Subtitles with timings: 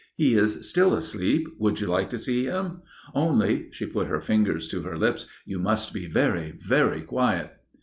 [0.15, 1.47] "He is still asleep.
[1.59, 2.81] Would you like to see him?
[3.13, 7.51] Only" she put her fingers on her lips "you must be very, very quiet."